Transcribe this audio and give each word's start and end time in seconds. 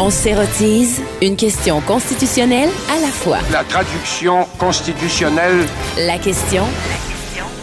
On 0.00 0.10
s'érotise 0.10 1.00
une 1.22 1.36
question 1.36 1.80
constitutionnelle 1.80 2.70
à 2.90 3.00
la 3.00 3.08
fois. 3.08 3.38
La 3.52 3.62
traduction 3.62 4.46
constitutionnelle. 4.58 5.64
La 5.98 6.18
question 6.18 6.64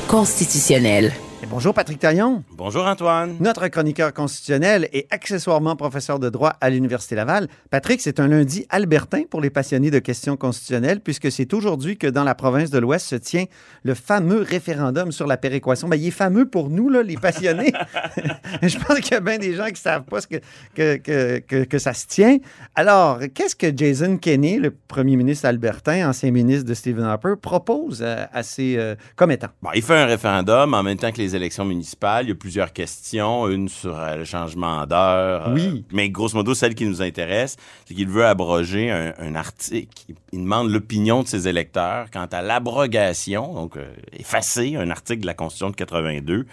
constitutionnelle. 0.07 1.13
Bonjour 1.55 1.73
Patrick 1.73 1.99
Taillon, 1.99 2.43
Bonjour 2.51 2.85
Antoine. 2.85 3.37
notre 3.39 3.69
chroniqueur 3.69 4.13
constitutionnel 4.13 4.89
et 4.91 5.07
accessoirement 5.09 5.77
professeur 5.77 6.19
de 6.19 6.29
droit 6.29 6.57
à 6.59 6.69
l'Université 6.69 7.15
Laval. 7.15 7.47
Patrick, 7.69 8.01
c'est 8.01 8.19
un 8.19 8.27
lundi 8.27 8.65
albertain 8.69 9.21
pour 9.29 9.39
les 9.39 9.49
passionnés 9.49 9.89
de 9.89 9.99
questions 9.99 10.35
constitutionnelles 10.35 10.99
puisque 10.99 11.31
c'est 11.31 11.53
aujourd'hui 11.53 11.95
que 11.97 12.07
dans 12.07 12.25
la 12.25 12.35
province 12.35 12.71
de 12.71 12.77
l'Ouest 12.77 13.07
se 13.07 13.15
tient 13.15 13.45
le 13.83 13.93
fameux 13.93 14.41
référendum 14.41 15.13
sur 15.13 15.27
la 15.27 15.37
péréquation. 15.37 15.87
Ben, 15.87 15.95
il 15.95 16.07
est 16.07 16.11
fameux 16.11 16.45
pour 16.45 16.69
nous, 16.69 16.89
là, 16.89 17.01
les 17.01 17.15
passionnés. 17.15 17.71
Je 18.61 18.77
pense 18.77 18.99
qu'il 18.99 19.13
y 19.13 19.15
a 19.15 19.21
bien 19.21 19.37
des 19.37 19.53
gens 19.53 19.67
qui 19.67 19.71
ne 19.71 19.77
savent 19.77 20.03
pas 20.03 20.19
ce 20.19 20.27
que, 20.27 20.35
que, 20.75 20.97
que, 20.97 21.39
que, 21.39 21.63
que 21.63 21.79
ça 21.79 21.93
se 21.93 22.05
tient. 22.05 22.37
Alors, 22.75 23.19
qu'est-ce 23.33 23.55
que 23.55 23.67
Jason 23.73 24.17
Kenney, 24.17 24.57
le 24.57 24.71
premier 24.71 25.15
ministre 25.15 25.45
albertain, 25.45 26.09
ancien 26.09 26.31
ministre 26.31 26.65
de 26.65 26.73
Stephen 26.73 27.05
Harper, 27.05 27.35
propose 27.41 28.03
à, 28.03 28.29
à 28.33 28.43
ses 28.43 28.75
euh, 28.77 28.95
commettants? 29.15 29.51
Bon, 29.61 29.69
il 29.73 29.81
fait 29.81 29.95
un 29.95 30.05
référendum 30.05 30.73
en 30.73 30.83
même 30.83 30.97
temps 30.97 31.13
que 31.13 31.17
les 31.21 31.33
élections 31.33 31.44
municipales. 31.65 32.25
Il 32.25 32.29
y 32.29 32.31
a 32.31 32.35
plusieurs 32.35 32.73
questions, 32.73 33.47
une 33.49 33.69
sur 33.69 33.97
euh, 33.99 34.15
le 34.17 34.25
changement 34.25 34.85
d'heure. 34.85 35.51
Oui. 35.53 35.67
euh, 35.67 35.81
mais 35.91 36.09
grosso 36.09 36.35
modo, 36.35 36.53
celle 36.53 36.73
qui 36.75 36.85
nous 36.85 37.01
intéresse, 37.01 37.55
c'est 37.85 37.93
qu'il 37.93 38.07
veut 38.07 38.25
abroger 38.25 38.89
un, 38.91 39.13
un 39.19 39.35
article. 39.35 39.87
Il- 40.09 40.15
Il 40.33 40.39
demande 40.41 40.69
l'opinion 40.71 41.23
de 41.23 41.27
ses 41.27 41.47
électeurs 41.47 42.07
quant 42.11 42.27
à 42.31 42.41
l'abrogation, 42.41 43.53
donc 43.53 43.77
euh, 43.77 43.85
effacer 44.13 44.75
un 44.75 44.89
article 44.89 45.21
de 45.21 45.27
la 45.27 45.33
Constitution 45.33 45.69
de 45.69 45.75
82 45.75 46.45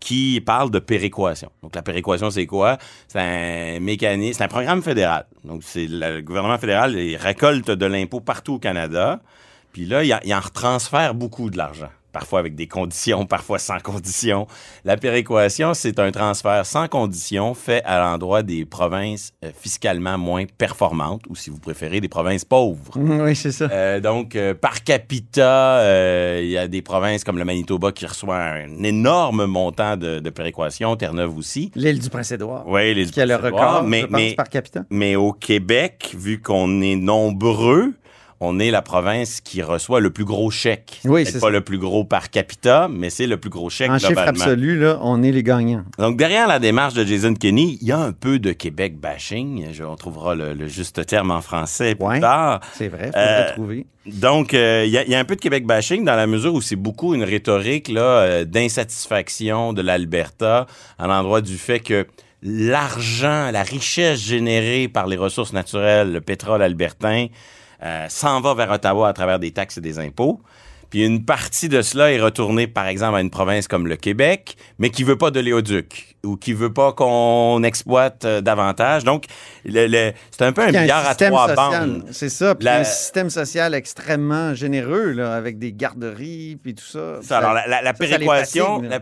qui 0.00 0.40
parle 0.40 0.70
de 0.72 0.80
péréquation. 0.80 1.50
Donc, 1.62 1.76
la 1.76 1.82
péréquation, 1.82 2.28
c'est 2.30 2.46
quoi? 2.46 2.76
C'est 3.06 3.20
un 3.20 3.78
mécanisme, 3.78 4.38
c'est 4.38 4.44
un 4.44 4.48
programme 4.48 4.82
fédéral. 4.82 5.26
Donc, 5.44 5.62
c'est 5.62 5.86
le 5.88 6.20
gouvernement 6.22 6.58
fédéral, 6.58 6.96
il 6.96 7.16
récolte 7.16 7.70
de 7.70 7.86
l'impôt 7.86 8.18
partout 8.20 8.54
au 8.54 8.58
Canada. 8.58 9.20
Puis 9.72 9.86
là, 9.86 10.02
il, 10.02 10.12
en- 10.12 10.18
il 10.24 10.34
en 10.34 10.40
retransfère 10.40 11.14
beaucoup 11.14 11.50
de 11.50 11.56
l'argent. 11.56 11.88
Parfois 12.12 12.40
avec 12.40 12.54
des 12.54 12.66
conditions, 12.66 13.26
parfois 13.26 13.58
sans 13.58 13.78
conditions. 13.80 14.46
La 14.84 14.96
péréquation, 14.96 15.74
c'est 15.74 15.98
un 15.98 16.10
transfert 16.12 16.66
sans 16.66 16.88
condition 16.88 17.54
fait 17.54 17.82
à 17.84 17.98
l'endroit 17.98 18.42
des 18.42 18.64
provinces 18.64 19.32
euh, 19.44 19.50
fiscalement 19.58 20.18
moins 20.18 20.44
performantes, 20.58 21.22
ou 21.28 21.34
si 21.34 21.50
vous 21.50 21.58
préférez, 21.58 22.00
des 22.00 22.08
provinces 22.08 22.44
pauvres. 22.44 22.92
Oui, 22.96 23.34
c'est 23.34 23.52
ça. 23.52 23.68
Euh, 23.72 24.00
donc, 24.00 24.36
euh, 24.36 24.54
par 24.54 24.84
capita, 24.84 25.78
euh, 25.78 26.40
il 26.42 26.50
y 26.50 26.58
a 26.58 26.68
des 26.68 26.82
provinces 26.82 27.24
comme 27.24 27.38
le 27.38 27.44
Manitoba 27.44 27.92
qui 27.92 28.06
reçoit 28.06 28.36
un 28.38 28.82
énorme 28.82 29.46
montant 29.46 29.96
de, 29.96 30.18
de 30.18 30.30
péréquation, 30.30 30.96
Terre-Neuve 30.96 31.36
aussi. 31.36 31.70
L'île 31.74 31.98
du 31.98 32.10
Prince-Édouard. 32.10 32.64
Oui, 32.66 32.94
les 32.94 33.06
Qui 33.06 33.20
a 33.20 33.26
le 33.26 33.36
record, 33.36 33.84
mais, 33.84 34.02
je 34.02 34.06
pense, 34.06 34.16
mais, 34.16 34.34
par 34.34 34.48
capita. 34.48 34.84
mais 34.90 35.16
au 35.16 35.32
Québec, 35.32 36.14
vu 36.16 36.40
qu'on 36.40 36.80
est 36.80 36.96
nombreux, 36.96 37.92
on 38.44 38.58
est 38.58 38.70
la 38.72 38.82
province 38.82 39.40
qui 39.40 39.62
reçoit 39.62 40.00
le 40.00 40.10
plus 40.10 40.24
gros 40.24 40.50
chèque. 40.50 41.00
Oui, 41.04 41.24
c'est 41.24 41.34
pas 41.34 41.46
ça. 41.46 41.50
le 41.50 41.60
plus 41.60 41.78
gros 41.78 42.04
par 42.04 42.28
capita, 42.28 42.88
mais 42.90 43.08
c'est 43.08 43.26
le 43.28 43.36
plus 43.36 43.50
gros 43.50 43.70
chèque 43.70 43.90
En 43.90 43.98
chiffre 43.98 44.08
globalement. 44.12 44.30
absolu, 44.42 44.78
là, 44.78 44.98
on 45.00 45.22
est 45.22 45.30
les 45.30 45.42
gagnants. 45.44 45.84
Donc, 45.98 46.16
derrière 46.16 46.48
la 46.48 46.58
démarche 46.58 46.94
de 46.94 47.04
Jason 47.04 47.34
Kenney, 47.34 47.78
il 47.80 47.86
y 47.86 47.92
a 47.92 47.98
un 47.98 48.10
peu 48.12 48.38
de 48.40 48.50
Québec 48.52 48.98
bashing. 48.98 49.68
Je- 49.72 49.84
On 49.84 49.94
trouvera 49.96 50.34
le, 50.34 50.54
le 50.54 50.66
juste 50.66 51.06
terme 51.06 51.30
en 51.30 51.40
français 51.40 51.94
plus 51.94 52.04
Ouais. 52.04 52.20
tard. 52.20 52.60
C'est 52.74 52.88
vrai, 52.88 53.06
faut 53.12 53.18
Euh, 53.18 53.46
le 53.48 53.52
trouver. 53.52 53.86
Donc, 54.06 54.54
euh, 54.54 54.82
il 54.84 54.90
y, 54.90 54.98
a- 54.98 55.04
il 55.04 55.10
y 55.10 55.14
a 55.14 55.20
un 55.20 55.24
peu 55.24 55.36
de 55.36 55.40
Québec 55.40 55.64
bashing 55.64 56.04
dans 56.04 56.16
la 56.16 56.26
mesure 56.26 56.52
où 56.54 56.60
c'est 56.60 56.74
beaucoup 56.74 57.14
une 57.14 57.22
rhétorique 57.22 57.86
là, 57.88 58.00
euh, 58.02 58.44
d'insatisfaction 58.44 59.72
de 59.72 59.82
l'Alberta 59.82 60.66
à 60.98 61.06
l'endroit 61.06 61.40
du 61.40 61.56
fait 61.56 61.78
que 61.78 62.06
l'argent, 62.42 63.50
la 63.52 63.62
richesse 63.62 64.20
générée 64.20 64.88
par 64.88 65.06
les 65.06 65.16
ressources 65.16 65.52
naturelles, 65.52 66.12
le 66.12 66.20
pétrole 66.20 66.62
albertain, 66.62 67.26
euh, 67.84 68.06
s'en 68.08 68.40
va 68.40 68.54
vers 68.54 68.70
Ottawa 68.70 69.08
à 69.08 69.12
travers 69.12 69.38
des 69.38 69.50
taxes 69.50 69.78
et 69.78 69.80
des 69.80 69.98
impôts. 69.98 70.40
Puis 70.90 71.06
une 71.06 71.24
partie 71.24 71.70
de 71.70 71.80
cela 71.80 72.12
est 72.12 72.20
retournée, 72.20 72.66
par 72.66 72.86
exemple, 72.86 73.16
à 73.16 73.22
une 73.22 73.30
province 73.30 73.66
comme 73.66 73.86
le 73.86 73.96
Québec, 73.96 74.56
mais 74.78 74.90
qui 74.90 75.04
veut 75.04 75.16
pas 75.16 75.30
de 75.30 75.40
l'éoduc 75.40 76.16
ou 76.22 76.36
qui 76.36 76.52
veut 76.52 76.72
pas 76.72 76.92
qu'on 76.92 77.62
exploite 77.64 78.26
euh, 78.26 78.42
davantage. 78.42 79.02
Donc, 79.02 79.24
le, 79.64 79.86
le- 79.86 80.12
c'est 80.30 80.44
un 80.44 80.52
peu 80.52 80.60
un 80.60 80.70
billard 80.70 81.06
à 81.08 81.14
trois 81.14 81.48
social, 81.48 81.56
bandes. 81.90 82.04
C'est 82.12 82.28
ça. 82.28 82.54
Puis 82.54 82.66
La- 82.66 82.80
un 82.80 82.84
système 82.84 83.30
social 83.30 83.72
extrêmement 83.72 84.52
généreux, 84.54 85.12
là, 85.12 85.34
avec 85.34 85.58
des 85.58 85.72
garderies, 85.72 86.58
puis 86.62 86.74
tout 86.74 86.84
ça. 86.84 87.22
Ça, 87.22 87.38
alors, 87.38 87.54
la, 87.54 87.66
la- 87.66 87.80
la 87.82 87.94
ça, 87.94 87.96
ça 87.98 88.18
les 88.18 88.26
péréquation, 88.26 88.82
la 88.82 89.00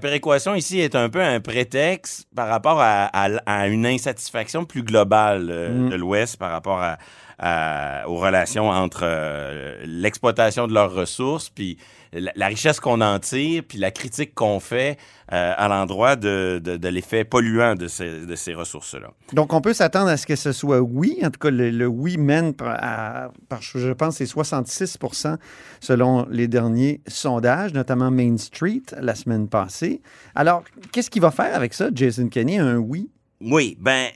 ici 0.57 0.79
est 0.79 0.95
un 0.95 1.09
peu 1.09 1.21
un 1.21 1.41
prétexte 1.41 2.27
par 2.37 2.47
rapport 2.47 2.81
à, 2.81 3.07
à- 3.13 3.41
à 3.47 3.67
une 3.67 3.85
insatisfaction 3.85 4.65
plus 4.65 4.85
globale 4.85 5.49
euh, 5.51 5.71
Mm. 5.71 5.89
de 5.91 5.97
l'Ouest 5.97 6.37
par 6.37 6.53
rapport 6.53 6.81
à, 6.81 6.99
à- 7.43 8.05
aux 8.07 8.17
relations 8.17 8.69
entre 8.69 9.01
euh, 9.05 9.83
l'exploitation 9.87 10.67
de 10.69 10.75
leurs 10.75 10.93
ressources, 10.93 11.49
puis 11.49 11.79
la, 12.13 12.33
la 12.35 12.47
richesse 12.49 12.81
qu'on 12.81 13.01
en 13.01 13.19
tire, 13.19 13.63
puis 13.67 13.79
la 13.79 13.91
critique 13.91 14.35
qu'on 14.35 14.61
fait 14.61 14.99
euh, 15.33 15.55
à 15.57 15.69
l'endroit 15.69 16.17
de, 16.17 16.61
de- 16.63 16.77
de 16.77 16.89
l'effet 16.89 17.25
polluant 17.25 17.77
de 17.77 17.87
ces, 17.89 18.27
de 18.27 18.35
ces 18.35 18.53
ressources-là. 18.53 19.09
Donc, 19.33 19.53
on 19.55 19.61
peut 19.61 19.73
s'attendre 19.73 20.09
à 20.11 20.17
ce 20.17 20.27
que 20.27 20.37
ce 20.37 20.53
soit 20.53 20.81
oui. 20.81 21.19
En 21.23 21.31
tout 21.31 21.39
cas, 21.41 21.51
le, 21.51 21.71
le 21.71 21.87
oui 21.87 22.19
mène 22.19 22.53
à- 22.61 23.31
par, 23.49 23.63
je 23.63 23.93
pense, 23.93 24.17
c'est 24.17 24.25
66% 24.25 25.37
selon 25.81 26.27
les 26.31 26.47
derniers 26.49 27.01
sondages, 27.07 27.73
notamment 27.73 28.11
Main 28.11 28.37
Street 28.37 28.83
la 29.01 29.15
semaine 29.15 29.49
passée. 29.49 30.03
Alors, 30.35 30.63
qu'est-ce 30.93 31.09
qu'il 31.11 31.23
va 31.23 31.31
faire 31.31 31.55
avec 31.55 31.73
ça, 31.75 31.89
Jason 31.95 32.29
Kenney, 32.29 32.59
un 32.59 32.77
oui? 32.77 33.09
Oui, 33.41 33.79
ben, 33.81 34.09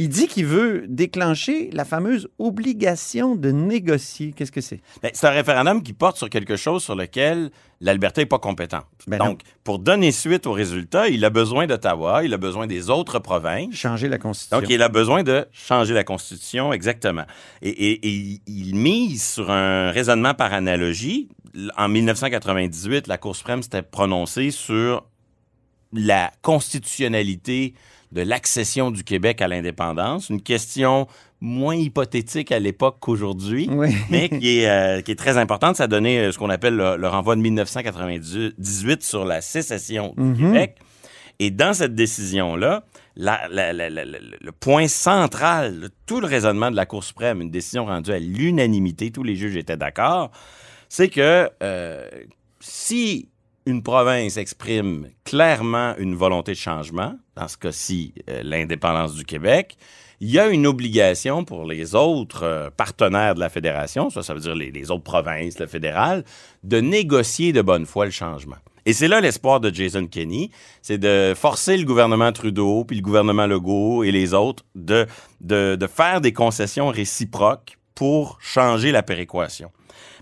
Il 0.00 0.08
dit 0.08 0.28
qu'il 0.28 0.46
veut 0.46 0.86
déclencher 0.88 1.68
la 1.74 1.84
fameuse 1.84 2.26
obligation 2.38 3.36
de 3.36 3.50
négocier. 3.50 4.32
Qu'est-ce 4.32 4.50
que 4.50 4.62
c'est? 4.62 4.80
Ben, 5.02 5.10
c'est 5.12 5.26
un 5.26 5.30
référendum 5.30 5.82
qui 5.82 5.92
porte 5.92 6.16
sur 6.16 6.30
quelque 6.30 6.56
chose 6.56 6.82
sur 6.82 6.94
lequel 6.94 7.50
l'Alberta 7.82 8.22
n'est 8.22 8.26
pas 8.26 8.38
compétente. 8.38 8.86
Ben 9.06 9.18
non. 9.18 9.24
Donc, 9.26 9.42
pour 9.62 9.78
donner 9.78 10.10
suite 10.10 10.46
au 10.46 10.52
résultat, 10.52 11.08
il 11.08 11.22
a 11.22 11.28
besoin 11.28 11.66
d'Ottawa, 11.66 12.24
il 12.24 12.32
a 12.32 12.38
besoin 12.38 12.66
des 12.66 12.88
autres 12.88 13.18
provinces. 13.18 13.74
Changer 13.74 14.08
la 14.08 14.16
Constitution. 14.16 14.58
Donc, 14.58 14.70
il 14.70 14.82
a 14.82 14.88
besoin 14.88 15.22
de 15.22 15.44
changer 15.52 15.92
la 15.92 16.04
Constitution, 16.04 16.72
exactement. 16.72 17.24
Et, 17.60 17.68
et- 17.92 18.40
il 18.46 18.74
mise 18.74 19.22
sur 19.22 19.50
un 19.50 19.90
raisonnement 19.90 20.32
par 20.32 20.54
analogie. 20.54 21.28
En 21.76 21.88
1998, 21.88 23.06
la 23.06 23.18
Cour 23.18 23.36
suprême 23.36 23.62
s'était 23.62 23.82
prononcée 23.82 24.50
sur 24.50 25.04
la 25.92 26.30
constitutionnalité 26.40 27.74
de 28.12 28.22
l'accession 28.22 28.90
du 28.90 29.04
Québec 29.04 29.40
à 29.42 29.48
l'indépendance, 29.48 30.30
une 30.30 30.42
question 30.42 31.06
moins 31.40 31.76
hypothétique 31.76 32.52
à 32.52 32.58
l'époque 32.58 32.96
qu'aujourd'hui, 33.00 33.68
Oui. 33.70 33.94
mais 34.10 34.28
qui 34.28 34.58
est, 34.60 34.68
euh, 34.68 35.00
qui 35.00 35.12
est 35.12 35.16
très 35.16 35.38
importante. 35.38 35.76
Ça 35.76 35.84
a 35.84 35.86
donné 35.86 36.18
euh, 36.18 36.32
ce 36.32 36.38
qu'on 36.38 36.50
appelle 36.50 36.74
le, 36.76 36.96
le 36.96 37.08
renvoi 37.08 37.36
de 37.36 37.40
1998 37.40 39.02
sur 39.02 39.24
la 39.24 39.40
sécession 39.40 40.14
du 40.16 40.22
Mhm. 40.22 40.36
Québec. 40.36 40.76
Et 41.38 41.50
dans 41.50 41.72
cette 41.72 41.94
décision-là, 41.94 42.84
la- 43.16 43.48
la- 43.48 43.72
la- 43.72 43.88
la- 43.88 44.04
la- 44.04 44.18
le 44.40 44.52
point 44.52 44.88
central, 44.88 45.80
de 45.80 45.90
tout 46.06 46.20
le 46.20 46.26
raisonnement 46.26 46.70
de 46.70 46.76
la 46.76 46.84
Cour 46.86 47.02
suprême, 47.02 47.40
une 47.40 47.50
décision 47.50 47.86
rendue 47.86 48.12
à 48.12 48.18
l'unanimité, 48.18 49.10
tous 49.10 49.22
les 49.22 49.36
juges 49.36 49.56
étaient 49.56 49.76
d'accord, 49.78 50.30
c'est 50.88 51.08
que 51.08 51.48
euh, 51.62 52.06
si 52.60 53.28
une 53.66 53.82
province 53.82 54.36
exprime 54.36 55.08
clairement 55.24 55.94
une 55.98 56.14
volonté 56.14 56.52
de 56.52 56.56
changement, 56.58 57.14
dans 57.40 57.48
ce 57.48 57.56
cas-ci 57.56 58.12
euh, 58.28 58.42
l'indépendance 58.44 59.14
du 59.14 59.24
Québec, 59.24 59.76
il 60.20 60.30
y 60.30 60.38
a 60.38 60.48
une 60.48 60.66
obligation 60.66 61.44
pour 61.44 61.64
les 61.64 61.94
autres 61.94 62.42
euh, 62.42 62.70
partenaires 62.70 63.34
de 63.34 63.40
la 63.40 63.48
fédération, 63.48 64.10
ça, 64.10 64.22
ça 64.22 64.34
veut 64.34 64.40
dire 64.40 64.54
les, 64.54 64.90
autres 64.90 65.02
provinces, 65.02 65.58
le 65.58 65.66
fédéral, 65.66 66.24
de 66.62 66.80
négocier 66.80 67.52
de 67.52 67.62
bonne 67.62 67.86
foi 67.86 68.04
le 68.04 68.10
changement. 68.10 68.56
Et 68.84 68.92
c'est 68.92 69.08
là 69.08 69.20
l'espoir 69.20 69.60
de 69.60 69.72
Jason 69.72 70.06
Kenney, 70.06 70.50
c'est 70.82 70.98
de 70.98 71.32
forcer 71.34 71.76
le 71.76 71.84
gouvernement 71.84 72.32
Trudeau, 72.32 72.84
puis 72.84 72.96
le 72.96 73.02
gouvernement 73.02 73.46
Legault 73.46 74.04
et 74.04 74.10
les 74.10 74.34
autres 74.34 74.64
de, 74.74 75.06
de, 75.40 75.76
de 75.76 75.86
faire 75.86 76.20
des 76.20 76.32
concessions 76.32 76.88
réciproques 76.88 77.78
pour 77.94 78.38
changer 78.40 78.92
la 78.92 79.02
péréquation. 79.02 79.70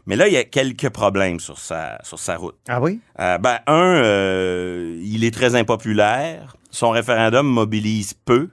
Mais 0.09 0.17
là, 0.17 0.27
il 0.27 0.33
y 0.33 0.39
a 0.39 0.45
quelques 0.45 0.89
problèmes 0.89 1.39
sur 1.39 1.59
sa, 1.59 1.99
sur 2.03 2.19
sa 2.19 2.39
route. 2.39 2.57
Ah 2.67 2.81
oui? 2.81 2.99
Euh, 3.21 3.37
ben, 3.37 3.59
un, 3.67 4.03
euh, 4.03 4.99
il 5.05 5.23
est 5.23 5.35
très 5.35 5.55
impopulaire. 5.55 6.57
Son 6.71 6.89
référendum 6.89 7.47
mobilise 7.47 8.15
peu. 8.15 8.49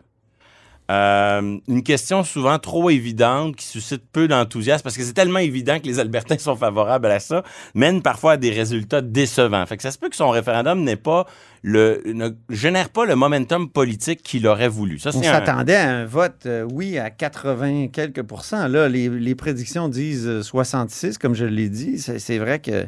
Euh, 0.91 1.57
une 1.67 1.81
question 1.81 2.23
souvent 2.23 2.59
trop 2.59 2.89
évidente 2.89 3.55
qui 3.55 3.65
suscite 3.65 4.03
peu 4.11 4.27
d'enthousiasme 4.27 4.83
parce 4.83 4.97
que 4.97 5.03
c'est 5.03 5.13
tellement 5.13 5.39
évident 5.39 5.79
que 5.79 5.87
les 5.87 5.97
Albertains 5.99 6.37
sont 6.37 6.57
favorables 6.57 7.07
à 7.07 7.19
ça, 7.19 7.43
mène 7.73 8.01
parfois 8.01 8.33
à 8.33 8.37
des 8.37 8.51
résultats 8.51 9.01
décevants. 9.01 9.65
Fait 9.65 9.77
que 9.77 9.83
ça 9.83 9.91
se 9.91 9.97
peut 9.97 10.09
que 10.09 10.15
son 10.15 10.29
référendum 10.29 10.83
n'ait 10.83 10.97
pas 10.97 11.25
le 11.67 12.03
ne 12.05 12.29
génère 12.51 12.89
pas 12.89 13.05
le 13.05 13.15
momentum 13.15 13.67
politique 13.71 14.21
qu'il 14.21 14.45
aurait 14.45 14.67
voulu. 14.67 14.99
Ça, 14.99 15.09
On 15.15 15.19
un- 15.19 15.23
s'attendait 15.23 15.75
à 15.75 15.89
un 15.89 16.05
vote, 16.05 16.45
euh, 16.45 16.63
oui, 16.71 16.99
à 16.99 17.09
80 17.09 17.87
quelques 17.87 18.21
pourcents. 18.21 18.67
Là, 18.67 18.87
les, 18.87 19.09
les 19.09 19.33
prédictions 19.33 19.89
disent 19.89 20.27
euh, 20.27 20.43
66, 20.43 21.17
comme 21.17 21.33
je 21.33 21.45
l'ai 21.45 21.69
dit. 21.69 21.97
C'est 21.97 22.19
c'est 22.19 22.37
vrai 22.37 22.59
qu'il 22.59 22.87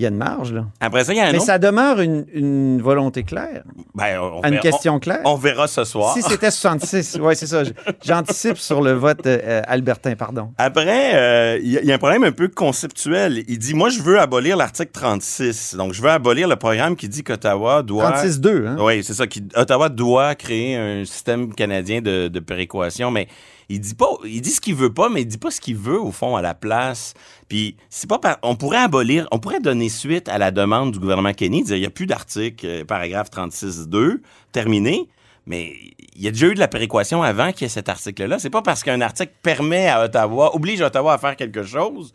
y 0.00 0.06
a 0.06 0.08
une 0.08 0.16
marge, 0.16 0.52
là. 0.52 0.64
Après 0.80 1.04
ça, 1.04 1.12
il 1.12 1.18
y 1.18 1.20
a 1.20 1.26
un 1.26 1.30
Mais 1.30 1.36
autre. 1.38 1.46
ça 1.46 1.58
demeure 1.60 2.00
une, 2.00 2.26
une 2.34 2.82
volonté 2.82 3.22
claire, 3.22 3.62
Ben, 3.94 4.18
on, 4.20 4.42
une 4.42 4.58
question 4.58 4.98
claire. 4.98 5.20
on 5.24 5.36
verra 5.36 5.68
ce 5.68 5.84
soir. 5.84 6.12
Si 6.14 6.22
c'était 6.22 6.50
66, 6.50 7.18
oui, 7.22 7.36
c'est 7.36 7.46
ça. 7.46 7.62
J'anticipe 8.04 8.58
sur 8.58 8.82
le 8.82 8.92
vote 8.92 9.24
euh, 9.26 9.38
euh, 9.44 9.62
albertain, 9.68 10.16
pardon. 10.16 10.52
Après, 10.58 11.14
euh, 11.14 11.60
il 11.62 11.70
y, 11.70 11.78
a- 11.78 11.80
il 11.80 11.86
y 11.86 11.92
a 11.92 11.94
un 11.94 11.98
problème 11.98 12.24
un 12.24 12.32
peu 12.32 12.48
conceptuel. 12.48 13.44
Il 13.46 13.58
dit, 13.60 13.74
moi, 13.74 13.88
je 13.88 14.02
veux 14.02 14.18
abolir 14.18 14.56
l'article 14.56 14.90
36. 14.92 15.76
Donc, 15.76 15.92
je 15.92 16.02
veux 16.02 16.10
abolir 16.10 16.48
le 16.48 16.56
programme 16.56 16.96
qui 16.96 17.08
dit 17.08 17.22
qu'Ottawa 17.22 17.82
doit... 17.84 18.15
36-2, 18.24 18.66
hein? 18.66 18.76
Oui, 18.80 19.02
c'est 19.04 19.14
ça. 19.14 19.24
Ottawa 19.54 19.88
doit 19.88 20.34
créer 20.34 20.76
un 20.76 21.04
système 21.04 21.54
canadien 21.54 22.00
de, 22.00 22.38
péréquation, 22.40 23.10
mais 23.10 23.28
il 23.68 23.80
dit 23.80 23.94
pas, 23.94 24.08
il 24.24 24.40
dit 24.40 24.50
ce 24.50 24.60
qu'il 24.60 24.74
veut 24.74 24.92
pas, 24.92 25.08
mais 25.08 25.22
il 25.22 25.26
dit 25.26 25.38
pas 25.38 25.50
ce 25.50 25.60
qu'il 25.60 25.76
veut 25.76 26.00
au 26.00 26.12
fond 26.12 26.36
à 26.36 26.42
la 26.42 26.54
place. 26.54 27.14
Puis 27.48 27.76
c'est 27.90 28.08
pas, 28.08 28.20
on 28.42 28.56
pourrait 28.56 28.78
abolir, 28.78 29.26
on 29.32 29.38
pourrait 29.38 29.60
donner 29.60 29.88
suite 29.88 30.28
à 30.28 30.38
la 30.38 30.50
demande 30.50 30.92
du 30.92 30.98
gouvernement 30.98 31.32
Kenny, 31.32 31.64
dire 31.64 31.76
il 31.76 31.82
y 31.82 31.86
a 31.86 31.90
plus 31.90 32.06
d'article, 32.06 32.66
euh, 32.66 32.84
paragraphe 32.84 33.30
36.2, 33.30 34.20
terminé. 34.52 35.08
Mais 35.48 35.74
il 36.16 36.22
y 36.22 36.28
a 36.28 36.32
déjà 36.32 36.48
eu 36.48 36.54
de 36.54 36.58
la 36.58 36.66
péréquation 36.66 37.22
avant 37.22 37.52
qu'il 37.52 37.62
y 37.62 37.64
ait 37.66 37.68
cet 37.68 37.88
article-là. 37.88 38.40
C'est 38.40 38.50
pas 38.50 38.62
parce 38.62 38.82
qu'un 38.82 39.00
article 39.00 39.32
permet 39.42 39.88
à 39.88 40.04
Ottawa, 40.04 40.56
oblige 40.56 40.80
Ottawa 40.80 41.14
à 41.14 41.18
faire 41.18 41.36
quelque 41.36 41.62
chose 41.62 42.12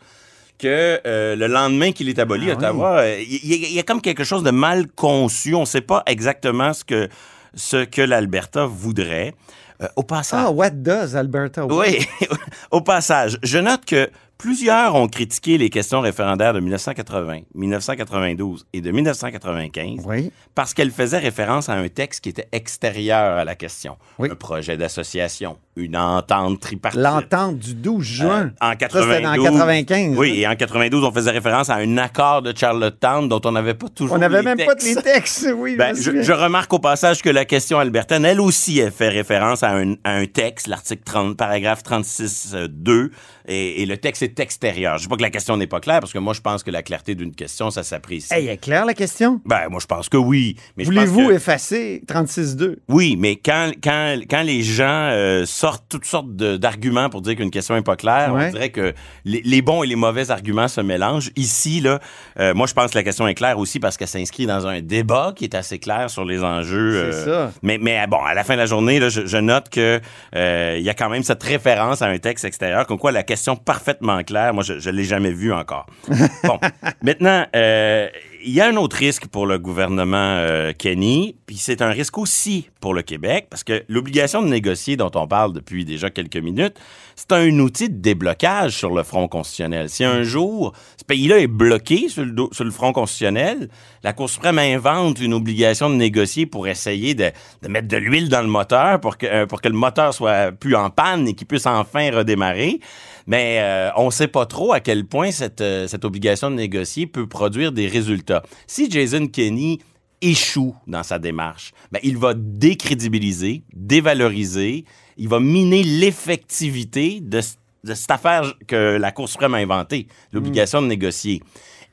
que 0.62 1.00
euh, 1.06 1.34
le 1.36 1.46
lendemain 1.48 1.90
qu'il 1.92 2.08
est 2.08 2.18
aboli, 2.18 2.50
Ah 2.50 2.54
Ottawa, 2.54 2.98
euh, 3.00 3.20
il 3.20 3.46
y, 3.50 3.52
a- 3.54 3.68
il 3.68 3.74
y 3.74 3.78
a 3.78 3.82
comme 3.82 4.00
quelque 4.00 4.24
chose 4.24 4.42
de 4.44 4.50
mal 4.50 4.86
conçu. 4.94 5.54
On 5.54 5.60
ne 5.62 5.66
sait 5.76 5.80
pas 5.80 6.02
exactement 6.06 6.72
ce 6.72 6.84
que, 6.84 7.08
ce 7.54 7.84
que 7.84 8.02
l'Alberta 8.02 8.66
voudrait. 8.66 9.34
Euh, 9.82 9.88
au 9.96 10.02
passage, 10.02 10.44
Ah, 10.46 10.50
what 10.50 10.70
does 10.70 11.16
Alberta? 11.16 11.66
oui, 11.66 12.06
au 12.70 12.80
passage, 12.80 13.38
je 13.42 13.58
note 13.58 13.84
que 13.84 14.08
plusieurs 14.38 14.94
ont 14.96 15.06
critiqué 15.08 15.56
les 15.58 15.70
questions 15.70 16.00
référendaires 16.00 16.52
de 16.52 16.60
1980, 16.60 17.40
1992 17.54 18.66
et 18.72 18.80
de 18.80 18.90
1995 18.90 20.00
Oui. 20.04 20.32
parce 20.54 20.74
qu'elles 20.74 20.90
faisaient 20.90 21.18
référence 21.18 21.68
à 21.68 21.74
un 21.74 21.88
texte 21.88 22.22
qui 22.24 22.30
était 22.30 22.48
extérieur 22.52 23.38
à 23.38 23.44
la 23.44 23.54
question. 23.54 23.96
Oui. 24.18 24.28
Un 24.32 24.34
projet 24.34 24.76
d'association, 24.76 25.58
une 25.76 25.96
entente 25.96 26.58
tripartite. 26.60 27.00
L'entente 27.00 27.58
du 27.58 27.74
12 27.74 28.02
juin. 28.04 28.50
Euh, 28.62 28.66
en 28.66 28.72
Ça, 28.72 28.88
c'était 29.02 29.22
92. 29.22 29.44
dans 29.44 29.52
95. 29.52 30.18
Oui, 30.18 30.40
et 30.40 30.46
en 30.48 30.56
92, 30.56 31.04
on 31.04 31.12
faisait 31.12 31.30
référence 31.30 31.70
à 31.70 31.76
un 31.76 31.96
accord 31.98 32.42
de 32.42 32.52
Charlottetown 32.56 33.28
dont 33.28 33.40
on 33.44 33.52
n'avait 33.52 33.74
pas 33.74 33.88
toujours 33.88 34.16
On 34.16 34.18
n'avait 34.18 34.42
même 34.42 34.58
pas 34.58 34.74
de 34.74 34.82
les 34.84 34.96
textes. 34.96 35.48
Oui, 35.56 35.76
Ben, 35.76 35.94
je 35.94 36.32
remarque 36.32 36.72
au 36.72 36.78
passage 36.80 37.22
que 37.22 37.30
la 37.30 37.44
question 37.44 37.78
albertaine, 37.78 38.24
elle 38.24 38.40
aussi, 38.40 38.80
elle 38.80 38.90
fait 38.92 39.08
référence 39.08 39.62
à 39.62 39.68
un, 39.72 39.94
un 40.04 40.26
texte, 40.26 40.66
l'article 40.66 41.02
30, 41.04 41.36
paragraphe 41.36 41.82
36.2, 41.82 43.10
et, 43.46 43.82
et 43.82 43.86
le 43.86 43.96
texte 43.96 44.22
est 44.22 44.38
extérieur. 44.40 44.98
Je 44.98 45.02
dis 45.04 45.08
pas 45.08 45.16
que 45.16 45.22
la 45.22 45.30
question 45.30 45.56
n'est 45.56 45.66
pas 45.66 45.80
claire, 45.80 46.00
parce 46.00 46.12
que 46.12 46.18
moi, 46.18 46.32
je 46.34 46.40
pense 46.40 46.62
que 46.62 46.70
la 46.70 46.82
clarté 46.82 47.14
d'une 47.14 47.34
question, 47.34 47.70
ça 47.70 47.82
s'apprécie. 47.82 48.32
Hey, 48.32 48.48
est 48.48 48.56
claire 48.58 48.84
la 48.84 48.94
question? 48.94 49.40
Ben, 49.44 49.68
moi, 49.70 49.80
je 49.80 49.86
pense 49.86 50.08
que 50.08 50.16
oui. 50.16 50.56
Voulez-vous 50.76 51.28
que- 51.28 51.32
effacer 51.34 52.02
36-2? 52.06 52.76
oui, 52.88 53.16
mais 53.18 53.36
quand, 53.36 53.72
quand, 53.82 54.16
quand 54.28 54.42
les 54.42 54.62
gens 54.62 54.84
euh, 55.12 55.44
sortent 55.46 55.84
toutes 55.88 56.04
sortes 56.04 56.34
d'arguments 56.36 57.08
pour 57.10 57.22
dire 57.22 57.36
qu'une 57.36 57.50
question 57.50 57.74
n'est 57.74 57.82
pas 57.82 57.96
claire, 57.96 58.32
Ouais. 58.32 58.46
on 58.48 58.50
dirait 58.52 58.70
que 58.70 58.94
les, 59.24 59.42
les 59.44 59.62
bons 59.62 59.82
et 59.82 59.86
les 59.86 59.96
mauvais 59.96 60.30
arguments 60.30 60.68
se 60.68 60.80
mélangent. 60.80 61.30
Ici, 61.36 61.80
là, 61.80 61.98
euh, 62.38 62.54
moi, 62.54 62.66
je 62.66 62.72
pense 62.74 62.90
que 62.92 62.98
la 62.98 63.02
question 63.04 63.26
est 63.28 63.34
claire 63.34 63.58
aussi 63.58 63.78
parce 63.80 63.96
qu'elle 63.96 64.08
s'inscrit 64.08 64.46
dans 64.46 64.66
un 64.66 64.80
débat 64.80 65.32
qui 65.36 65.44
est 65.44 65.54
assez 65.54 65.78
clair 65.78 66.08
sur 66.10 66.24
les 66.24 66.42
enjeux. 66.42 67.10
C'est 67.12 67.18
euh, 67.28 67.48
ça. 67.48 67.52
Mais, 67.62 67.78
mais 67.78 68.06
bon, 68.06 68.18
à 68.24 68.34
la 68.34 68.44
fin 68.44 68.54
de 68.54 68.58
la 68.60 68.66
journée, 68.66 69.00
là, 69.00 69.08
je, 69.08 69.26
je 69.26 69.36
note 69.38 69.68
que 69.68 70.00
euh, 70.36 70.76
il 70.78 70.84
y 70.84 70.90
a 70.90 70.94
quand 70.94 71.08
même 71.08 71.22
cette 71.22 71.42
référence 71.42 72.02
à 72.02 72.06
un 72.06 72.18
texte 72.18 72.44
extérieur, 72.44 72.86
comme 72.86 72.98
quoi 72.98 73.12
la 73.12 73.22
question 73.32 73.56
parfaitement 73.56 74.22
claire, 74.24 74.52
moi, 74.52 74.62
je 74.62 74.74
ne 74.74 74.94
l'ai 74.94 75.04
jamais 75.04 75.32
vue 75.32 75.54
encore. 75.54 75.86
bon, 76.44 76.58
maintenant, 77.02 77.46
euh, 77.56 78.08
il 78.44 78.52
y 78.52 78.60
a 78.60 78.68
un 78.68 78.76
autre 78.76 78.96
risque 78.96 79.26
pour 79.26 79.46
le 79.46 79.58
gouvernement 79.58 80.36
euh, 80.36 80.72
Kenny, 80.76 81.34
puis 81.46 81.56
c'est 81.56 81.80
un 81.80 81.88
risque 81.88 82.18
aussi 82.18 82.68
pour 82.78 82.92
le 82.92 83.00
Québec, 83.00 83.46
parce 83.48 83.64
que 83.64 83.84
l'obligation 83.88 84.42
de 84.42 84.48
négocier 84.48 84.96
dont 84.98 85.10
on 85.14 85.26
parle 85.26 85.54
depuis 85.54 85.86
déjà 85.86 86.10
quelques 86.10 86.36
minutes, 86.36 86.78
c'est 87.16 87.32
un 87.32 87.58
outil 87.58 87.88
de 87.88 87.96
déblocage 87.96 88.76
sur 88.76 88.92
le 88.92 89.02
front 89.02 89.28
constitutionnel. 89.28 89.88
Si 89.88 90.04
un 90.04 90.24
jour 90.24 90.74
ce 90.98 91.04
pays-là 91.04 91.38
est 91.38 91.46
bloqué 91.46 92.10
sur 92.10 92.26
le, 92.26 92.34
sur 92.52 92.64
le 92.64 92.70
front 92.70 92.92
constitutionnel, 92.92 93.70
la 94.02 94.12
Cour 94.12 94.28
suprême 94.28 94.58
invente 94.58 95.20
une 95.20 95.34
obligation 95.34 95.88
de 95.88 95.94
négocier 95.94 96.46
pour 96.46 96.66
essayer 96.66 97.14
de, 97.14 97.30
de 97.62 97.68
mettre 97.68 97.88
de 97.88 97.96
l'huile 97.96 98.28
dans 98.28 98.42
le 98.42 98.48
moteur 98.48 99.00
pour 99.00 99.16
que, 99.16 99.26
euh, 99.26 99.46
pour 99.46 99.60
que 99.60 99.68
le 99.68 99.76
moteur 99.76 100.12
soit 100.12 100.52
plus 100.52 100.74
en 100.74 100.90
panne 100.90 101.28
et 101.28 101.34
qu'il 101.34 101.46
puisse 101.46 101.66
enfin 101.66 102.10
redémarrer. 102.10 102.80
Mais 103.26 103.58
euh, 103.60 103.90
on 103.96 104.06
ne 104.06 104.10
sait 104.10 104.28
pas 104.28 104.46
trop 104.46 104.72
à 104.72 104.80
quel 104.80 105.06
point 105.06 105.30
cette, 105.30 105.60
euh, 105.60 105.86
cette 105.86 106.04
obligation 106.04 106.50
de 106.50 106.56
négocier 106.56 107.06
peut 107.06 107.28
produire 107.28 107.70
des 107.70 107.86
résultats. 107.86 108.42
Si 108.66 108.90
Jason 108.90 109.28
Kenney 109.28 109.78
échoue 110.20 110.74
dans 110.86 111.02
sa 111.02 111.18
démarche, 111.18 111.72
ben, 111.90 112.00
il 112.02 112.16
va 112.16 112.34
décrédibiliser, 112.34 113.62
dévaloriser, 113.74 114.84
il 115.16 115.28
va 115.28 115.40
miner 115.40 115.82
l'effectivité 115.82 117.20
de, 117.20 117.40
cette 117.40 118.10
affaire 118.10 118.54
que 118.66 118.96
la 118.96 119.12
Cour 119.12 119.28
suprême 119.28 119.54
a 119.54 119.58
inventée, 119.58 120.06
l'obligation 120.32 120.82
de 120.82 120.86
négocier. 120.86 121.42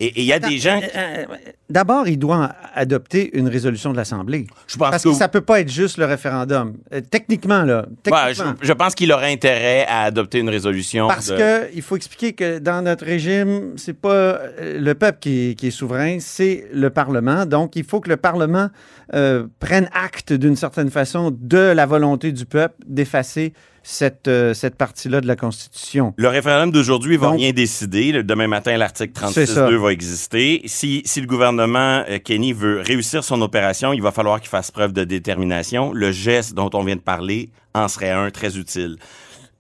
Et 0.01 0.21
il 0.21 0.25
y 0.25 0.31
a 0.33 0.39
des 0.39 0.57
gens... 0.57 0.79
Euh, 0.81 0.97
euh, 0.97 1.25
D'abord, 1.69 2.07
il 2.07 2.17
doit 2.17 2.51
adopter 2.73 3.37
une 3.37 3.47
résolution 3.47 3.91
de 3.91 3.97
l'Assemblée. 3.97 4.47
Je 4.65 4.77
pense 4.77 4.89
Parce 4.89 5.03
que- 5.03 5.09
que 5.09 5.15
ça 5.15 5.27
peut 5.27 5.41
pas 5.41 5.59
être 5.59 5.69
juste 5.69 5.97
le 5.97 6.05
référendum. 6.05 6.77
Euh, 6.93 7.01
techniquement, 7.01 7.63
là. 7.63 7.85
Ouais, 8.09 8.33
je, 8.61 8.73
pense 8.73 8.95
qu'il 8.95 9.11
aurait 9.11 9.31
intérêt 9.31 9.85
à 9.87 10.03
adopter 10.03 10.39
une 10.39 10.49
résolution. 10.49 11.07
Parce 11.07 11.27
de- 11.27 11.37
que 11.37 11.69
il 11.75 11.81
faut 11.81 11.95
expliquer 11.97 12.33
que 12.33 12.59
dans 12.59 12.81
notre 12.81 13.05
régime, 13.05 13.73
c'est 13.75 13.93
pas 13.93 14.39
le 14.61 14.93
peuple 14.93 15.19
qui 15.19 15.49
est, 15.49 15.53
qui 15.55 15.67
est 15.67 15.71
souverain, 15.71 16.17
c'est 16.19 16.65
le 16.73 16.89
Parlement. 16.89 17.45
Donc, 17.45 17.75
il 17.75 17.83
faut 17.83 17.99
que 17.99 18.09
le 18.09 18.17
Parlement 18.17 18.69
euh, 19.13 19.45
prenne 19.59 19.89
acte 19.93 20.33
d'une 20.33 20.55
certaine 20.55 20.89
façon 20.89 21.35
de 21.39 21.57
la 21.57 21.85
volonté 21.85 22.31
du 22.31 22.45
peuple 22.45 22.75
d'effacer 22.87 23.53
cette, 23.83 24.27
euh, 24.27 24.53
cette 24.53 24.75
partie-là 24.75 25.21
de 25.21 25.27
la 25.27 25.35
Constitution. 25.35 26.13
Le 26.17 26.27
référendum 26.27 26.71
d'aujourd'hui 26.71 27.17
va 27.17 27.27
Donc- 27.27 27.37
rien 27.39 27.51
décider. 27.51 28.11
Le- 28.11 28.23
Demain 28.23 28.47
matin, 28.47 28.75
l'article 28.77 29.13
C'est 29.33 29.45
ça. 29.45 29.65
36.2 29.67 29.75
va 29.77 29.91
exister. 29.91 30.61
Si, 30.65 31.01
si 31.05 31.21
le 31.21 31.27
gouvernement 31.27 32.03
euh, 32.09 32.19
Kenny 32.19 32.53
veut 32.53 32.81
réussir 32.81 33.23
son 33.23 33.41
opération, 33.41 33.93
il 33.93 34.01
va 34.01 34.11
falloir 34.11 34.39
qu'il 34.39 34.49
fasse 34.49 34.71
preuve 34.71 34.93
de 34.93 35.03
détermination. 35.03 35.91
Le 35.93 36.11
geste 36.11 36.53
dont 36.53 36.69
on 36.73 36.83
vient 36.83 36.95
de 36.95 37.01
parler 37.01 37.49
en 37.73 37.87
serait 37.87 38.11
un 38.11 38.29
très 38.29 38.57
utile. 38.57 38.97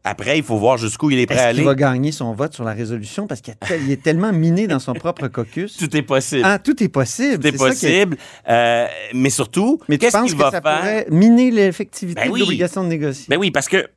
Après, 0.05 0.37
il 0.37 0.43
faut 0.43 0.57
voir 0.57 0.77
jusqu'où 0.77 1.11
il 1.11 1.19
est 1.19 1.25
prêt 1.25 1.35
à 1.35 1.39
Est-ce 1.41 1.47
aller. 1.49 1.57
qu'il 1.57 1.65
va 1.65 1.75
gagner 1.75 2.11
son 2.13 2.33
vote 2.33 2.53
sur 2.53 2.63
la 2.63 2.71
résolution? 2.71 3.27
Parce 3.27 3.41
qu'il 3.41 3.53
il 3.85 3.91
est 3.91 4.01
tellement 4.01 4.31
miné 4.31 4.65
dans 4.65 4.79
son 4.79 4.93
propre 4.93 5.27
caucus? 5.27 5.75
Tout 5.79 5.95
est 5.95 6.01
possible. 6.01 6.41
Ah, 6.45 6.57
tout 6.57 6.81
est 6.81 6.87
possible. 6.87 7.39
Tout 7.39 7.47
est 7.47 7.53
est- 7.53 7.57
possible. 7.57 8.17
Euh, 8.47 8.87
mais 9.13 9.29
surtout, 9.29 9.79
Mais 9.89 9.97
qu'est-ce 9.97 10.17
qu'il 10.23 10.33
que 10.33 10.37
va 10.39 10.51
ça 10.51 10.61
faire? 10.61 10.79
pourrait 10.79 11.05
miner 11.11 11.51
l'effectivité 11.51 12.21
Ben 12.21 12.31
oui. 12.31 12.39
de 12.39 12.45
l'obligation 12.45 12.83
de 12.83 12.87
négocier? 12.89 13.25
Ben 13.29 13.37
oui, 13.37 13.51
parce 13.51 13.67
que 13.67 13.87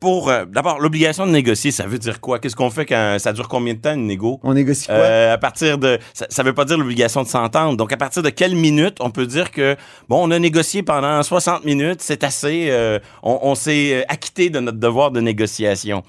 pour 0.00 0.30
euh, 0.30 0.44
d'abord 0.46 0.80
l'obligation 0.80 1.26
de 1.26 1.32
négocier, 1.32 1.70
ça 1.70 1.86
veut 1.86 1.98
dire 1.98 2.20
quoi? 2.20 2.38
Qu'est-ce 2.38 2.56
qu'on 2.56 2.70
fait 2.70 2.86
quand 2.86 3.16
ça 3.18 3.32
dure 3.32 3.48
combien 3.48 3.74
de 3.74 3.78
temps 3.78 3.94
une 3.94 4.06
négo? 4.06 4.40
On 4.42 4.54
négocie 4.54 4.86
quoi? 4.86 4.94
Euh, 4.96 5.34
à 5.34 5.38
partir 5.38 5.78
de 5.78 5.98
ça, 6.14 6.26
ça 6.28 6.42
veut 6.42 6.54
pas 6.54 6.64
dire 6.64 6.78
l'obligation 6.78 7.22
de 7.22 7.28
s'entendre. 7.28 7.76
Donc 7.76 7.92
à 7.92 7.96
partir 7.96 8.22
de 8.22 8.30
quelle 8.30 8.54
minute 8.54 8.96
on 9.00 9.10
peut 9.10 9.26
dire 9.26 9.50
que 9.50 9.76
bon, 10.08 10.26
on 10.26 10.30
a 10.30 10.38
négocié 10.38 10.82
pendant 10.82 11.22
60 11.22 11.64
minutes, 11.64 12.00
c'est 12.00 12.24
assez, 12.24 12.68
euh, 12.70 12.98
on, 13.22 13.38
on 13.42 13.54
s'est 13.54 13.94
euh, 13.94 14.02
acquitté 14.08 14.50
de 14.50 14.60
notre 14.60 14.78
devoir 14.78 15.10
de 15.10 15.20
négociation. 15.20 16.02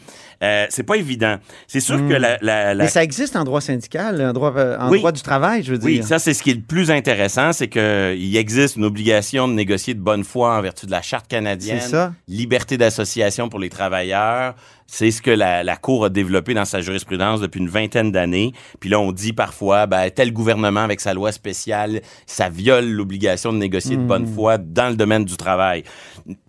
Euh, 0.44 0.66
c'est 0.70 0.84
pas 0.84 0.96
évident. 0.98 1.38
C'est 1.68 1.80
sûr 1.80 1.98
que 2.08 2.14
la, 2.14 2.38
la- 2.42 2.74
la- 2.74 2.84
Mais 2.84 2.90
ça 2.90 3.04
existe 3.04 3.36
en 3.36 3.44
droit 3.44 3.60
syndical, 3.62 4.22
en 4.22 4.34
droit, 4.34 4.54
euh, 4.56 4.78
en 4.80 4.90
Oui. 4.92 5.00
droit 5.00 5.12
du 5.12 5.22
travail, 5.22 5.64
je 5.64 5.74
veux 5.74 5.80
Oui, 5.84 5.96
dire. 5.96 6.06
ça, 6.08 6.20
c'est 6.20 6.34
ce 6.34 6.44
qui 6.44 6.52
est 6.52 6.56
le 6.56 6.62
plus 6.62 6.92
intéressant, 6.92 7.54
c'est 7.54 7.68
qu'il 7.68 8.36
existe 8.38 8.76
une 8.76 8.86
obligation 8.86 9.48
de 9.48 9.54
négocier 9.54 9.94
de 9.96 10.00
bonne 10.00 10.24
foi 10.24 10.56
en 10.58 10.62
vertu 10.62 10.86
de 10.86 10.92
la 10.92 11.02
Charte 11.02 11.28
canadienne. 11.28 11.80
C'est 11.82 11.90
ça. 11.90 12.14
Liberté 12.28 12.78
d'association 12.78 13.50
pour 13.50 13.60
les 13.60 13.70
travailleurs. 13.70 14.54
C'est 14.88 15.12
ce 15.12 15.22
que 15.22 15.32
la, 15.32 15.64
la 15.64 15.76
Cour 15.76 16.06
a 16.06 16.10
développé 16.10 16.54
dans 16.54 16.64
sa 16.66 16.80
jurisprudence 16.82 17.42
depuis 17.42 17.60
une 17.60 17.68
vingtaine 17.70 18.12
d'années. 18.12 18.54
Puis 18.80 18.90
là, 18.90 19.00
on 19.00 19.12
dit 19.12 19.34
parfois, 19.34 19.86
ben, 19.86 20.10
tel 20.10 20.32
gouvernement, 20.32 20.80
avec 20.80 21.02
sa 21.02 21.14
loi 21.14 21.32
spéciale, 21.34 22.02
ça 22.26 22.48
viole 22.50 22.90
l'obligation 22.90 23.52
de 23.52 23.58
négocier 23.58 23.96
de 23.98 24.02
Hmm. 24.02 24.08
bonne 24.08 24.28
foi 24.28 24.58
dans 24.58 24.90
le 24.90 24.96
domaine 24.96 25.26
du 25.26 25.36
travail. 25.38 25.84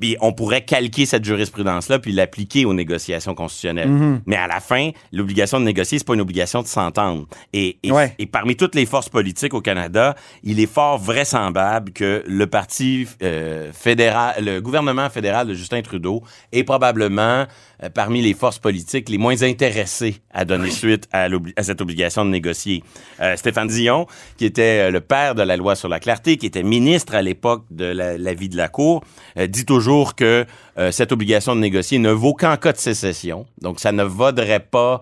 Puis 0.00 0.16
on 0.21 0.33
pourrait 0.33 0.64
calquer 0.64 1.04
cette 1.07 1.25
jurisprudence-là 1.25 1.99
puis 1.99 2.12
l'appliquer 2.12 2.64
aux 2.64 2.75
négociations 2.75 3.35
constitutionnelles. 3.35 3.88
Hmm. 3.90 4.21
Mais 4.26 4.37
à 4.37 4.47
la 4.47 4.61
fin, 4.61 4.90
l'obligation 5.12 5.59
de 5.61 5.64
négocier, 5.64 5.99
c'est 5.99 6.07
pas 6.07 6.14
une 6.14 6.21
obligation 6.21 6.62
de 6.62 6.66
s'entendre. 6.68 7.26
Et, 7.52 7.78
et, 7.83 7.90
Ouais. 7.92 8.14
et 8.18 8.26
parmi 8.26 8.54
toutes 8.54 8.75
les 8.76 8.87
forces 8.87 9.09
politiques 9.09 9.54
au 9.54 9.61
Canada, 9.61 10.14
il 10.45 10.61
est 10.61 10.73
fort 10.73 10.99
vraisemblable 10.99 11.92
que 11.92 12.23
le 12.26 12.47
parti 12.47 13.07
euh, 13.23 13.73
fédéral, 13.73 14.45
le 14.45 14.61
gouvernement 14.61 15.11
fédéral 15.11 15.47
de 15.49 15.54
Justin 15.54 15.83
Trudeau 15.83 16.23
est 16.52 16.64
probablement 16.64 17.47
euh, 17.82 17.88
parmi 17.92 18.23
les 18.23 18.35
forces 18.35 18.58
politiques 18.58 19.08
les 19.08 19.18
moins 19.18 19.42
intéressées 19.42 20.16
à 20.32 20.44
donner 20.44 20.70
suite 20.70 21.08
à, 21.12 21.28
cette 21.62 21.80
obligation 21.80 22.25
de 22.25 22.30
négocier. 22.30 22.82
Euh, 23.20 23.37
Stéphane 23.37 23.68
Dion, 23.68 24.06
qui 24.37 24.44
était 24.47 24.88
euh, 24.88 24.90
le 24.90 25.00
père 25.00 25.35
de 25.35 25.42
la 25.42 25.56
loi 25.56 25.76
sur 25.76 25.88
la 25.88 26.00
clarté, 26.00 26.38
qui 26.38 26.47
était 26.47 26.62
ministre 26.62 27.14
à 27.14 27.23
l'époque 27.23 27.64
de 27.70 27.85
la, 27.85 28.18
la 28.18 28.35
vie 28.35 28.49
de 28.49 28.56
la 28.56 28.68
Cour, 28.68 29.04
dit 29.49 29.64
toujours 29.64 30.14
que 30.14 30.47
cette 30.90 31.11
obligation 31.11 31.56
de 31.56 31.61
négocier 31.61 31.99
ne 31.99 32.11
vaut 32.11 32.35
qu'en 32.35 32.56
cas 32.56 32.73
de 32.73 32.78
sécession. 32.78 33.47
Donc, 33.61 33.80
ça 33.80 33.90
ne 33.90 34.04
vaudrait 34.04 34.61
pas 34.61 35.00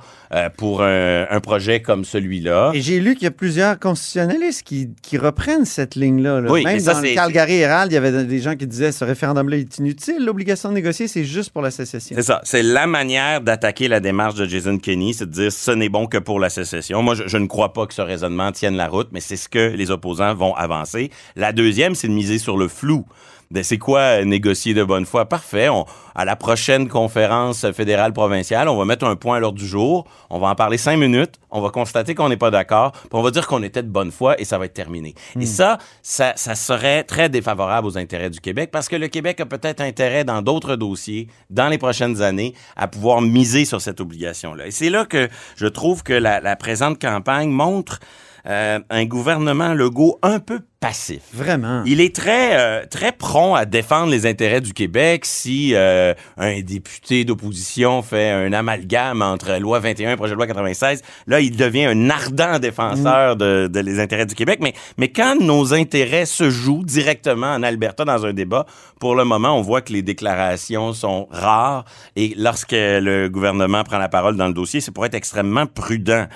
pour 0.56 0.82
un, 0.82 1.26
un 1.28 1.40
projet 1.40 1.82
comme 1.82 2.04
celui-là. 2.04 2.70
Et 2.72 2.80
j'ai 2.80 2.98
lu 2.98 3.14
qu'il 3.14 3.24
y 3.24 3.26
a 3.26 3.30
plusieurs 3.30 3.78
constitutionnalistes 3.78 4.62
qui, 4.62 4.90
qui 5.02 5.18
reprennent 5.18 5.66
cette 5.66 5.94
ligne-là. 5.94 6.40
là. 6.40 6.50
Oui, 6.50 6.64
Même 6.64 6.80
ça, 6.80 6.94
dans 6.94 7.00
le 7.00 7.14
Calgary 7.14 7.56
Herald, 7.56 7.92
il 7.92 7.94
y 7.94 7.98
avait 7.98 8.24
des 8.24 8.38
gens 8.38 8.56
qui 8.56 8.66
disaient 8.66 8.92
ce 8.92 9.04
référendum-là 9.04 9.58
est 9.58 9.78
inutile. 9.78 10.24
L'obligation 10.24 10.70
de 10.70 10.74
négocier, 10.74 11.08
c'est 11.08 11.24
juste 11.24 11.50
pour 11.50 11.62
la 11.62 11.70
sécession. 11.70 12.16
C'est 12.16 12.24
ça. 12.24 12.40
C'est 12.44 12.62
la 12.72 12.86
manière 12.86 13.40
d'attaquer 13.40 13.86
la 13.86 14.00
démarche 14.00 14.34
de 14.34 14.44
Jason 14.44 14.78
Kenney, 14.78 15.12
c'est 15.12 15.26
de 15.26 15.30
dire 15.30 15.52
ce 15.52 15.70
n'est 15.70 15.88
bon 15.88 16.06
que 16.06 16.18
pour 16.18 16.40
la 16.40 16.50
sécession. 16.50 17.00
Moi, 17.00 17.14
je, 17.14 17.28
je 17.28 17.36
ne 17.38 17.46
crois 17.46 17.72
pas 17.72 17.86
que 17.86 17.94
ce 17.94 18.02
raisonnement 18.02 18.50
tienne 18.50 18.76
la 18.76 18.88
route, 18.88 19.08
mais 19.12 19.20
c'est 19.20 19.36
ce 19.36 19.48
que 19.48 19.74
les 19.74 19.90
opposants 19.90 20.34
vont 20.34 20.54
avancer. 20.54 21.10
La 21.36 21.52
deuxième, 21.52 21.94
c'est 21.94 22.08
de 22.08 22.12
miser 22.12 22.38
sur 22.38 22.56
le 22.56 22.66
flou. 22.66 23.06
Ben, 23.50 23.62
c'est 23.62 23.78
quoi 23.78 24.00
euh, 24.00 24.24
négocier 24.24 24.74
de 24.74 24.82
bonne 24.82 25.06
foi? 25.06 25.26
Parfait. 25.26 25.68
On, 25.68 25.86
à 26.16 26.24
la 26.24 26.34
prochaine 26.34 26.88
conférence 26.88 27.70
fédérale 27.72 28.12
provinciale, 28.12 28.68
on 28.68 28.76
va 28.76 28.84
mettre 28.84 29.04
un 29.04 29.16
point 29.16 29.36
à 29.36 29.40
l'ordre 29.40 29.58
du 29.58 29.66
jour. 29.66 30.06
On 30.30 30.38
va 30.38 30.48
en 30.48 30.54
parler 30.54 30.78
cinq 30.78 30.96
minutes. 30.96 31.34
On 31.50 31.60
va 31.60 31.70
constater 31.70 32.14
qu'on 32.14 32.28
n'est 32.28 32.36
pas 32.36 32.50
d'accord. 32.50 32.92
Puis 32.92 33.10
on 33.12 33.22
va 33.22 33.30
dire 33.30 33.46
qu'on 33.46 33.62
était 33.62 33.82
de 33.82 33.88
bonne 33.88 34.10
foi 34.10 34.40
et 34.40 34.44
ça 34.44 34.58
va 34.58 34.64
être 34.64 34.74
terminé. 34.74 35.14
Et 35.40 35.46
ça, 35.46 35.78
ça, 36.02 36.32
ça 36.36 36.54
serait 36.54 37.04
très 37.04 37.28
défavorable 37.28 37.86
aux 37.86 37.98
intérêts 37.98 38.30
du 38.30 38.40
Québec 38.40 38.70
parce 38.72 38.88
que 38.88 38.96
le 38.96 39.08
Québec 39.08 39.40
a 39.40 39.46
peut-être 39.46 39.80
intérêt 39.80 40.24
dans 40.24 40.42
d'autres 40.42 40.76
dossiers, 40.76 41.28
dans 41.50 41.68
les 41.68 41.78
prochaines 41.78 42.22
années, 42.22 42.54
à 42.76 42.88
pouvoir 42.88 43.20
miser 43.20 43.64
sur 43.64 43.80
cette 43.80 44.00
obligation-là. 44.00 44.66
Et 44.66 44.70
c'est 44.70 44.90
là 44.90 45.04
que 45.04 45.28
je 45.56 45.66
trouve 45.66 46.02
que 46.02 46.12
la, 46.14 46.40
la 46.40 46.56
présente 46.56 47.00
campagne 47.00 47.50
montre 47.50 48.00
euh, 48.48 48.78
un 48.90 49.04
gouvernement 49.04 49.74
Legault 49.74 50.18
un 50.22 50.38
peu 50.38 50.60
passif. 50.78 51.22
Vraiment. 51.32 51.82
Il 51.86 52.00
est 52.00 52.14
très 52.14 52.58
euh, 52.58 52.86
très 52.88 53.10
prompt 53.10 53.54
à 53.54 53.64
défendre 53.64 54.12
les 54.12 54.26
intérêts 54.26 54.60
du 54.60 54.72
Québec 54.72 55.24
si 55.24 55.74
euh, 55.74 56.14
un 56.36 56.60
député 56.60 57.24
d'opposition 57.24 58.02
fait 58.02 58.30
un 58.30 58.52
amalgame 58.52 59.22
entre 59.22 59.58
loi 59.58 59.80
21 59.80 60.12
et 60.12 60.16
projet 60.16 60.32
de 60.32 60.36
loi 60.36 60.46
96. 60.46 61.02
Là, 61.26 61.40
il 61.40 61.56
devient 61.56 61.86
un 61.86 62.10
ardent 62.10 62.58
défenseur 62.58 63.36
de, 63.36 63.68
de 63.68 63.80
les 63.80 63.98
intérêts 64.00 64.26
du 64.26 64.34
Québec. 64.34 64.60
Mais 64.62 64.74
mais 64.98 65.08
quand 65.08 65.40
nos 65.40 65.74
intérêts 65.74 66.26
se 66.26 66.50
jouent 66.50 66.84
directement 66.84 67.48
en 67.48 67.62
Alberta 67.62 68.04
dans 68.04 68.26
un 68.26 68.32
débat, 68.32 68.66
pour 69.00 69.16
le 69.16 69.24
moment, 69.24 69.58
on 69.58 69.62
voit 69.62 69.80
que 69.80 69.92
les 69.92 70.02
déclarations 70.02 70.92
sont 70.92 71.26
rares 71.30 71.84
et 72.14 72.34
lorsque 72.36 72.72
le 72.72 73.28
gouvernement 73.28 73.82
prend 73.82 73.98
la 73.98 74.08
parole 74.08 74.36
dans 74.36 74.46
le 74.46 74.54
dossier, 74.54 74.80
c'est 74.80 74.92
pour 74.92 75.04
être 75.06 75.14
extrêmement 75.14 75.66
prudent. 75.66 76.26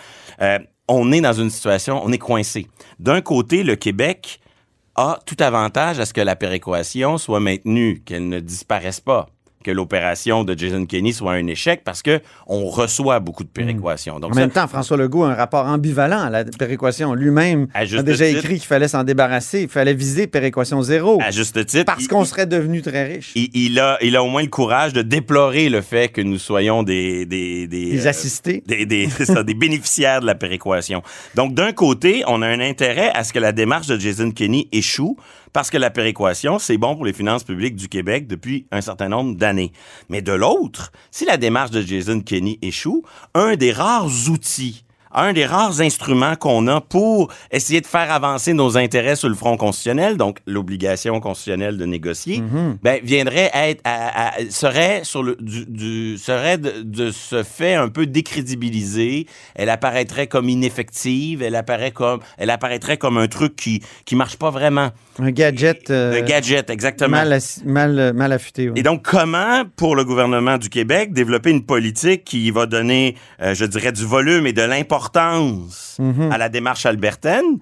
Euh, 0.41 0.59
on 0.91 1.13
est 1.13 1.21
dans 1.21 1.33
une 1.33 1.51
situation, 1.51 2.01
on 2.05 2.13
est 2.13 2.19
coincé. 2.19 2.67
D'un 2.99 3.21
côté, 3.21 3.63
le 3.63 3.77
Québec 3.77 4.41
a 4.97 5.19
tout 5.25 5.37
avantage 5.39 6.01
à 6.01 6.05
ce 6.05 6.13
que 6.13 6.21
la 6.21 6.37
péréquation 6.37 7.17
soit 7.17 7.41
maintenue, 7.41 8.03
qu'elle 8.05 8.29
ne 8.29 8.41
disparaisse 8.41 9.01
pas, 9.01 9.29
que 9.63 9.71
l'opération 9.71 10.45
de 10.45 10.57
Jason 10.59 10.87
Kenney 10.87 11.13
soit 11.13 11.33
un 11.33 11.47
échec 11.47 11.83
parce 11.85 12.03
que 12.03 12.21
on 12.47 12.67
reçoit 12.67 13.21
beaucoup 13.21 13.45
de 13.45 13.49
péréquation. 13.49 14.19
Donc 14.19 14.31
En 14.31 14.35
ça, 14.35 14.41
même 14.41 14.51
temps, 14.51 14.67
François 14.67 14.97
Legault 14.97 15.25
a 15.25 15.31
un 15.33 15.35
rapport 15.35 15.67
ambivalent 15.67 16.21
à 16.21 16.31
la 16.31 16.45
péréquation. 16.45 17.15
Lui-même 17.15 17.67
a 17.75 17.85
déjà 17.85 18.27
titre. 18.27 18.39
écrit 18.39 18.55
qu'il 18.59 18.67
fallait 18.67 18.89
s'en 18.89 19.05
débarrasser, 19.05 19.63
il 19.63 19.69
fallait 19.69 19.95
viser 19.95 20.27
péréquation 20.27 20.81
zéro. 20.83 21.19
à 21.23 21.31
juste 21.31 21.65
titre, 21.67 21.85
Parce 21.85 22.09
qu'on 22.09 22.25
serait 22.25 22.47
devenu 22.47 22.81
très 22.83 23.05
riche. 23.07 23.33
il, 23.35 23.51
il 23.55 23.79
a, 23.79 23.99
il 24.03 24.17
a 24.17 24.23
au 24.23 24.29
moins 24.29 24.43
le 24.43 24.49
courage 24.49 24.93
de 24.93 25.03
déplorer 25.03 25.69
le 25.69 25.81
fait 25.83 26.09
que 26.09 26.21
nous 26.23 26.39
soyons 26.39 26.83
des... 26.83 27.27
Des, 27.27 27.69
euh, 28.05 28.09
assistés. 28.09 28.63
des, 28.67 28.87
des, 28.87 29.09
c'est 29.17 29.27
ça, 29.27 29.43
des 29.43 29.55
bénéficiaires 29.55 30.21
de 30.21 30.27
la 30.27 30.35
péréquation. 30.35 31.03
Donc, 31.35 31.55
d'un 31.55 31.73
côté, 31.73 32.23
on 32.27 32.41
a 32.43 32.47
un 32.47 32.61
intérêt 32.61 33.11
à 33.15 33.25
ce 33.25 33.33
que 33.33 33.39
la 33.39 33.53
démarche 33.53 33.87
de 33.89 33.99
Jason 33.99 34.31
Kenney 34.31 34.69
échoue 34.73 35.17
parce 35.53 35.71
que 35.71 35.79
la 35.79 35.91
péréquation, 35.91 36.59
c'est 36.59 36.79
bon 36.79 36.95
pour 36.95 37.05
les 37.05 37.13
finances 37.13 37.45
publiques 37.45 37.77
du 37.77 37.89
Québec 37.89 38.27
depuis 38.27 38.67
un 38.71 38.81
certain 38.81 39.09
nombre 39.09 39.37
d'années. 39.37 39.73
Mais 40.09 40.23
de 40.23 40.33
l'autre, 40.33 40.93
si 41.11 41.25
la 41.25 41.37
démarche 41.37 41.71
de 41.71 41.83
Jason 41.83 42.21
Kenney 42.21 42.59
échoue, 42.63 43.03
un 43.35 43.57
des 43.57 43.73
rares 43.73 44.11
outils 44.29 44.85
un 45.13 45.33
des 45.33 45.45
rares 45.47 45.81
instruments 45.81 46.37
qu'on 46.37 46.67
a 46.69 46.81
pour 46.81 47.33
essayer 47.51 47.81
de 47.81 47.87
faire 47.87 48.13
avancer 48.13 48.53
nos 48.53 48.77
intérêts 48.79 49.17
sur 49.17 49.29
le 49.29 49.35
front 49.35 49.57
constitutionnel, 49.57 50.17
donc 50.17 50.39
l'obligation 50.47 51.19
constitutionnelle 51.21 51.77
de 51.77 51.85
négocier, 51.85 52.43
ben, 52.83 53.01
viendrait 53.03 53.51
être, 53.53 53.81
à- 53.85 54.29
à- 54.29 54.51
serait 54.51 55.01
sur 55.05 55.23
le, 55.23 55.37
du, 55.41 55.67
du- 55.67 56.19
serait 56.19 56.59
de, 56.59 56.83
de 56.83 57.11
ce 57.11 57.43
fait 57.43 57.75
un 57.75 57.89
peu 57.89 58.07
décrédibilisée. 58.07 59.27
Elle 59.55 59.69
apparaîtrait 59.71 60.27
comme 60.27 60.49
ineffective. 60.49 61.43
Elle 61.43 61.57
apparaît 61.57 61.91
comme, 61.91 62.21
elle 62.39 62.51
apparaîtrait 62.51 62.97
comme 62.97 63.19
un 63.19 63.27
truc 63.29 63.57
qui, 63.57 63.83
qui 64.05 64.17
marche 64.17 64.37
pas 64.37 64.51
vraiment. 64.51 64.91
Un 65.19 65.31
gadget, 65.33 65.91
euh, 65.91 66.19
Un 66.21 66.23
gadget, 66.23 66.71
exactement. 66.71 67.17
mal, 67.17 67.39
mal, 67.65 68.13
mal 68.15 68.33
affûté. 68.33 68.71
Et 68.77 68.83
donc, 68.83 69.03
comment, 69.03 69.65
pour 69.77 69.97
le 69.97 70.05
gouvernement 70.05 70.57
du 70.57 70.69
Québec, 70.69 71.13
développer 71.13 71.51
une 71.51 71.65
politique 71.65 72.25
qui 72.25 72.51
va 72.51 72.67
donner, 72.67 73.17
euh, 73.43 73.55
je 73.55 73.65
dirais, 73.65 73.93
du 73.93 74.05
volume 74.05 74.47
et 74.47 74.53
de 74.53 74.63
l'importance 74.63 75.00
Mhm. 75.99 76.31
à 76.31 76.39
la 76.39 76.49
démarche 76.49 76.87
albertaine, 76.87 77.59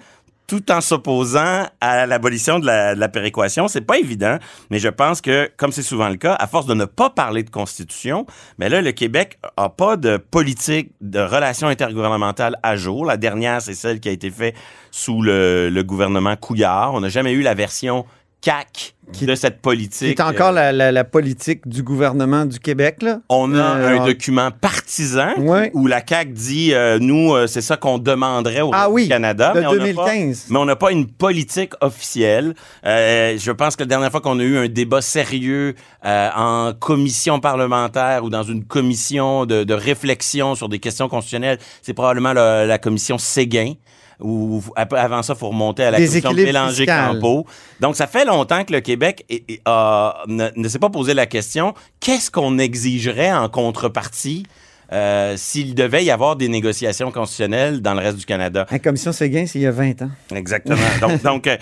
tout 0.49 0.73
en 0.73 0.81
s'opposant 0.81 1.67
à 1.81 2.07
l'abolition 2.07 2.59
de 2.59 2.65
la, 2.67 2.95
de 2.95 3.01
la 3.01 3.09
péréquation, 3.11 3.69
c'est 3.69 3.83
pas 3.83 3.99
évident, 3.99 4.39
mais 4.71 4.79
je 4.79 4.89
pense 4.89 5.21
que, 5.21 5.51
comme 5.59 5.73
c'est 5.73 5.83
souvent 5.83 6.09
le 6.09 6.17
cas, 6.17 6.35
à 6.35 6.47
force 6.47 6.65
de 6.65 6.73
ne 6.73 6.87
pas 6.87 7.11
parler 7.11 7.43
de 7.43 7.51
constitution, 7.51 8.25
mais 8.59 8.71
là, 8.71 8.81
le 8.81 8.93
Québec 8.93 9.39
a 9.59 9.69
pas 9.69 9.99
de 9.99 10.17
politique 10.17 10.91
de 11.03 11.21
relations 11.21 11.69
intergouvernementales 11.69 12.57
à 12.63 12.77
jour. 12.77 13.05
La 13.05 13.19
dernière, 13.19 13.61
c'est 13.61 13.75
celle 13.75 14.01
qui 14.01 14.09
a 14.09 14.13
été 14.13 14.31
faite 14.31 14.55
sous 14.91 15.21
le, 15.21 15.69
le 15.69 15.83
gouvernement 15.83 16.35
Couillard. 16.35 16.95
On 16.95 17.01
n'a 17.01 17.11
jamais 17.11 17.33
eu 17.33 17.43
la 17.43 17.53
version 17.53 18.07
CAC 18.41 18.95
Qui- 19.13 19.27
de 19.27 19.35
cette 19.35 19.55
C'est 19.55 19.61
politique. 19.63 20.21
encore 20.21 20.53
la, 20.53 20.71
la- 20.71 20.93
la 20.93 21.03
politique 21.05 21.67
du 21.67 21.83
gouvernement 21.83 22.45
du 22.45 22.61
Québec, 22.61 23.03
là. 23.03 23.21
On 23.31 23.55
a 23.55 23.77
Euh, 23.77 23.99
un 23.99 24.07
document 24.07 24.51
partisan 24.51 25.31
où 25.73 25.87
la 25.87 26.03
CAQ 26.07 26.33
dit, 26.33 26.75
euh, 26.75 26.99
nous, 27.01 27.33
euh, 27.35 27.47
c'est 27.47 27.63
ça 27.63 27.77
qu'on 27.77 27.99
demanderait 27.99 28.61
au 28.61 28.71
Ah 28.73 28.89
oui, 28.91 29.09
Canada. 29.09 29.53
de 29.55 29.61
mais 29.61 29.67
on 29.67 29.73
n'a 29.73 29.79
pas- 29.79 29.85
2015. 30.11 30.47
mais 30.51 30.59
on 30.59 30.65
n'a 30.67 30.77
pas 30.77 30.93
une 30.93 31.07
politique 31.07 31.73
officielle. 31.81 32.55
Je 32.85 33.51
pense 33.51 33.77
que 33.77 33.83
la 33.83 33.87
dernière 33.89 34.11
fois 34.11 34.21
qu'on 34.21 34.39
a 34.39 34.43
eu 34.45 34.57
un 34.59 34.69
débat 34.69 35.01
sérieux 35.01 35.75
en 36.05 36.73
commission 36.79 37.41
parlementaire 37.41 38.23
ou 38.25 38.31
dans 38.31 38.43
une 38.45 38.65
commission 38.65 39.47
de, 39.47 39.65
de 39.65 39.75
réflexion 39.75 40.55
sur 40.55 40.69
des 40.69 40.79
questions 40.79 41.09
constitutionnelles, 41.09 41.59
c'est 41.83 41.95
probablement 41.95 42.33
la, 42.35 42.67
la 42.67 42.79
commission 42.79 43.19
Séguin. 43.19 43.73
Ou 44.21 44.63
avant 44.75 45.23
ça, 45.23 45.35
il 45.35 45.39
faut 45.39 45.49
remonter 45.49 45.85
à 45.85 45.91
la 45.93 45.99
Déséquilibre 45.99 46.47
Bélanger 46.47 46.85
fiscal. 46.85 47.15
Campo. 47.15 47.47
Donc, 47.81 47.97
ça 47.97 48.07
fait 48.07 48.25
longtemps 48.25 48.65
que 48.65 48.73
le 48.73 48.81
Québec 48.81 49.25
ne, 49.29 50.49
ne 50.55 50.69
s'est 50.69 50.79
pas 50.81 50.91
posé 50.91 51.15
la 51.15 51.27
question 51.27 51.75
qu'est-ce 52.01 52.31
qu'on 52.31 52.59
exigerait 52.59 53.33
en 53.33 53.49
contrepartie 53.49 54.45
euh, 54.93 55.35
s'il 55.37 55.75
devait 55.75 56.05
y 56.05 56.11
avoir 56.11 56.37
des 56.37 56.49
négociations 56.49 57.11
constitutionnelles 57.11 57.81
dans 57.83 57.95
le 57.95 58.01
reste 58.01 58.17
du 58.17 58.25
Canada. 58.25 58.67
La 58.71 58.79
commission 58.79 59.13
Séguin, 59.13 59.47
c'est 59.47 59.59
il 59.59 59.63
y 59.63 59.67
a 59.67 59.71
20 59.71 60.03
ans. 60.03 60.11
Exactement. 60.35 60.77
donc, 61.01 61.23
donc 61.23 61.47
euh, 61.47 61.57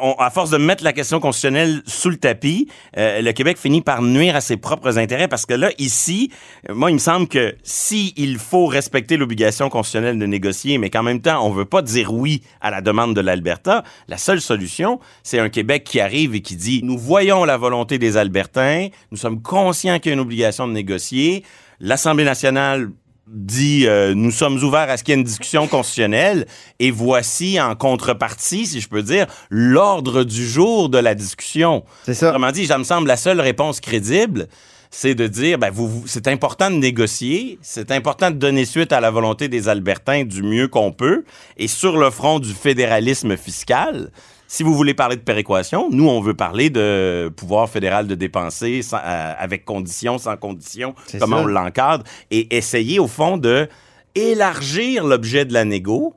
on- 0.00 0.12
à 0.18 0.30
force 0.30 0.50
de 0.50 0.56
mettre 0.56 0.82
la 0.84 0.92
question 0.92 1.20
constitutionnelle 1.20 1.82
sous 1.86 2.10
le 2.10 2.16
tapis, 2.16 2.68
euh, 2.96 3.20
le 3.20 3.32
Québec 3.32 3.58
finit 3.58 3.82
par 3.82 4.02
nuire 4.02 4.36
à 4.36 4.40
ses 4.40 4.56
propres 4.56 4.98
intérêts 4.98 5.28
parce 5.28 5.46
que 5.46 5.54
là, 5.54 5.70
ici, 5.78 6.30
euh, 6.68 6.74
moi, 6.74 6.90
il 6.90 6.94
me 6.94 6.98
semble 6.98 7.28
que 7.28 7.54
si 7.62 8.14
il 8.16 8.38
faut 8.38 8.66
respecter 8.66 9.16
l'obligation 9.16 9.68
constitutionnelle 9.68 10.18
de 10.18 10.26
négocier, 10.26 10.78
mais 10.78 10.90
qu'en 10.90 11.02
même 11.02 11.20
temps, 11.20 11.44
on 11.46 11.50
veut 11.50 11.64
pas 11.64 11.82
dire 11.82 12.12
oui 12.12 12.42
à 12.60 12.70
la 12.70 12.80
demande 12.80 13.14
de 13.14 13.20
l'Alberta, 13.20 13.84
la 14.08 14.16
seule 14.16 14.40
solution, 14.40 15.00
c'est 15.22 15.38
un 15.38 15.48
Québec 15.48 15.84
qui 15.84 16.00
arrive 16.00 16.34
et 16.34 16.40
qui 16.40 16.56
dit, 16.56 16.80
nous 16.82 16.98
voyons 16.98 17.44
la 17.44 17.56
volonté 17.56 17.98
des 17.98 18.16
Albertains, 18.16 18.88
nous 19.10 19.18
sommes 19.18 19.42
conscients 19.42 19.98
qu'il 19.98 20.10
y 20.10 20.12
a 20.12 20.14
une 20.14 20.20
obligation 20.20 20.66
de 20.66 20.72
négocier, 20.72 21.44
l'Assemblée 21.80 22.24
nationale 22.24 22.90
dit 23.30 23.86
euh, 23.86 24.14
nous 24.14 24.30
sommes 24.30 24.56
ouverts 24.64 24.88
à 24.88 24.96
ce 24.96 25.04
qu'il 25.04 25.12
y 25.12 25.16
ait 25.16 25.20
une 25.20 25.26
discussion 25.26 25.66
constitutionnelle 25.66 26.46
et 26.78 26.90
voici 26.90 27.60
en 27.60 27.74
contrepartie, 27.76 28.64
si 28.66 28.80
je 28.80 28.88
peux 28.88 29.02
dire, 29.02 29.26
l'ordre 29.50 30.24
du 30.24 30.48
jour 30.48 30.88
de 30.88 30.96
la 30.98 31.14
discussion. 31.14 31.84
C'est 32.04 32.14
ça. 32.14 32.28
Autrement 32.28 32.52
dit, 32.52 32.66
ça 32.66 32.78
me 32.78 32.84
semble 32.84 33.06
la 33.06 33.18
seule 33.18 33.40
réponse 33.42 33.80
crédible, 33.80 34.46
c'est 34.90 35.14
de 35.14 35.26
dire 35.26 35.58
ben, 35.58 35.70
vous, 35.70 35.86
vous- 35.88 36.06
c'est 36.06 36.26
important 36.26 36.70
de 36.70 36.76
négocier, 36.76 37.58
c'est 37.60 37.90
important 37.90 38.30
de 38.30 38.36
donner 38.36 38.64
suite 38.64 38.92
à 38.92 39.00
la 39.00 39.10
volonté 39.10 39.48
des 39.48 39.68
Albertains 39.68 40.24
du 40.24 40.42
mieux 40.42 40.66
qu'on 40.68 40.92
peut 40.92 41.24
et 41.58 41.68
sur 41.68 41.98
le 41.98 42.08
front 42.10 42.38
du 42.38 42.54
fédéralisme 42.54 43.36
fiscal. 43.36 44.10
Si 44.50 44.62
vous 44.62 44.74
voulez 44.74 44.94
parler 44.94 45.16
de 45.16 45.20
péréquation, 45.20 45.88
nous, 45.92 46.08
on 46.08 46.22
veut 46.22 46.32
parler 46.34 46.70
de 46.70 47.30
pouvoir 47.36 47.68
fédéral 47.68 48.06
de 48.06 48.14
dépenser 48.14 48.80
sans- 48.80 48.96
euh, 48.96 49.34
avec 49.38 49.66
conditions, 49.66 50.16
sans 50.16 50.36
conditions, 50.38 50.94
C'est 51.06 51.18
comment 51.18 51.36
ça. 51.36 51.42
on 51.42 51.46
l'encadre, 51.46 52.04
et 52.30 52.56
essayer, 52.56 52.98
au 52.98 53.06
fond, 53.08 53.36
de 53.36 53.68
élargir 54.14 55.04
l'objet 55.04 55.44
de 55.44 55.52
la 55.52 55.64
négo, 55.66 56.14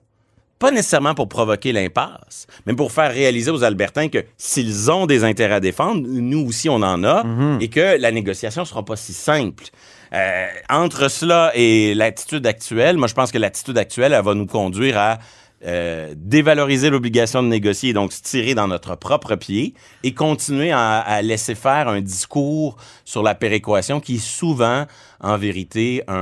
pas 0.59 0.71
nécessairement 0.71 1.13
pour 1.15 1.27
provoquer 1.27 1.71
l'impasse, 1.73 2.47
mais 2.65 2.73
pour 2.73 2.91
faire 2.91 3.11
réaliser 3.11 3.51
aux 3.51 3.63
Albertains 3.63 4.07
que 4.09 4.23
s'ils 4.37 4.89
ont 4.91 5.07
des 5.07 5.23
intérêts 5.23 5.55
à 5.55 5.59
défendre, 5.59 6.01
nous 6.07 6.47
aussi 6.47 6.69
on 6.69 6.75
en 6.75 7.03
a, 7.03 7.25
et 7.59 7.67
que 7.67 7.99
la 7.99 8.11
négociation 8.11 8.63
sera 8.63 8.85
pas 8.85 8.95
si 8.95 9.11
simple. 9.13 9.65
Euh, 10.13 10.45
entre 10.69 11.09
cela 11.09 11.51
et 11.55 11.93
l'attitude 11.95 12.45
actuelle, 12.47 12.97
moi 12.97 13.07
je 13.07 13.13
pense 13.13 13.31
que 13.31 13.37
l'attitude 13.39 13.77
actuelle, 13.77 14.13
elle 14.13 14.23
va 14.23 14.35
nous 14.35 14.45
conduire 14.45 14.97
à 14.97 15.17
euh, 15.65 16.13
dévaloriser 16.17 16.89
l'obligation 16.89 17.43
de 17.43 17.47
négocier 17.47 17.89
et 17.89 17.93
donc 17.93 18.13
se 18.13 18.21
tirer 18.21 18.55
dans 18.55 18.67
notre 18.67 18.95
propre 18.95 19.35
pied 19.35 19.73
et 20.03 20.13
continuer 20.13 20.71
à, 20.71 20.99
à 20.99 21.21
laisser 21.21 21.55
faire 21.55 21.87
un 21.87 22.01
discours 22.01 22.77
sur 23.05 23.21
la 23.23 23.35
péréquation 23.35 23.99
qui 23.99 24.15
est 24.15 24.25
souvent, 24.25 24.85
en 25.19 25.37
vérité, 25.37 26.03
un, 26.07 26.13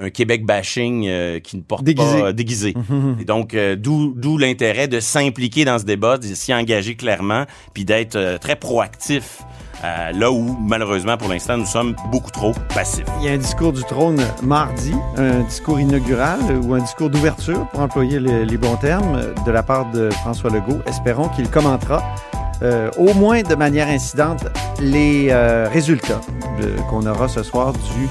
un- 0.00 0.04
un 0.06 0.10
Québec 0.10 0.44
bashing 0.44 1.06
euh, 1.08 1.38
qui 1.40 1.56
ne 1.56 1.62
porte 1.62 1.84
Déguisé. 1.84 2.20
pas 2.20 2.32
déguisé. 2.32 2.74
Et 3.20 3.24
donc, 3.24 3.54
euh, 3.54 3.76
d'où 3.76 4.38
l'intérêt 4.38 4.88
de 4.88 4.98
s'impliquer 5.00 5.64
dans 5.64 5.78
ce 5.78 5.84
débat, 5.84 6.18
de 6.18 6.26
s'y 6.34 6.52
engager 6.52 6.96
clairement, 6.96 7.44
puis 7.74 7.84
d'être 7.84 8.38
très 8.40 8.56
proactif. 8.56 9.42
Euh, 9.84 10.12
là 10.12 10.30
où, 10.30 10.56
malheureusement, 10.60 11.16
pour 11.16 11.28
l'instant, 11.28 11.56
nous 11.56 11.66
sommes 11.66 11.94
beaucoup 12.10 12.30
trop 12.30 12.52
passifs. 12.74 13.04
Il 13.20 13.26
y 13.26 13.28
a 13.28 13.32
un 13.32 13.38
discours 13.38 13.72
du 13.72 13.82
trône 13.84 14.20
mardi, 14.42 14.94
un 15.16 15.40
discours 15.40 15.80
inaugural 15.80 16.38
ou 16.64 16.74
un 16.74 16.80
discours 16.80 17.10
d'ouverture, 17.10 17.66
pour 17.68 17.80
employer 17.80 18.18
le- 18.20 18.44
les 18.44 18.56
bons 18.56 18.76
termes, 18.76 19.20
de 19.46 19.50
la 19.50 19.62
part 19.62 19.90
de 19.90 20.10
François 20.10 20.50
Legault. 20.50 20.80
Espérons 20.86 21.28
qu'il 21.28 21.48
commentera, 21.50 22.02
euh, 22.62 22.90
au 22.98 23.14
moins 23.14 23.42
de 23.42 23.54
manière 23.54 23.88
incidente, 23.88 24.46
les 24.80 25.28
euh, 25.30 25.68
résultats 25.72 26.20
qu'on 26.90 27.06
aura 27.06 27.26
ce 27.28 27.42
soir 27.42 27.72
du 27.72 28.08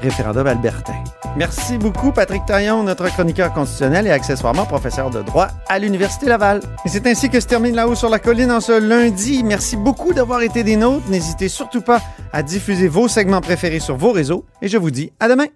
référendum 0.00 0.46
albertain. 0.46 0.94
Merci 1.36 1.78
beaucoup, 1.78 2.10
Patrick 2.10 2.44
Taillon, 2.46 2.82
notre 2.82 3.06
chroniqueur 3.08 3.52
constitutionnel 3.52 4.06
et 4.06 4.10
accessoirement 4.10 4.64
professeur 4.64 5.10
de 5.10 5.22
droit 5.22 5.48
à 5.68 5.78
l'Université 5.78 6.26
Laval. 6.26 6.60
Et 6.84 6.88
c'est 6.88 7.06
ainsi 7.06 7.30
que 7.30 7.40
se 7.40 7.46
termine 7.46 7.74
là-haut 7.74 7.94
sur 7.94 8.08
la 8.08 8.18
colline 8.18 8.50
en 8.50 8.60
ce 8.60 8.80
lundi. 8.80 9.44
Merci 9.44 9.76
beaucoup 9.76 10.12
d'avoir 10.12 10.42
été 10.42 10.64
des 10.64 10.76
nôtres. 10.76 11.08
N'hésitez 11.08 11.48
surtout 11.48 11.82
pas 11.82 12.00
à 12.32 12.42
diffuser 12.42 12.88
vos 12.88 13.08
segments 13.08 13.40
préférés 13.40 13.80
sur 13.80 13.96
vos 13.96 14.12
réseaux 14.12 14.44
et 14.60 14.68
je 14.68 14.78
vous 14.78 14.90
dis 14.90 15.12
à 15.20 15.28
demain. 15.28 15.46